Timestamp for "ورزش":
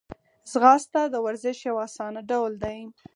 1.25-1.57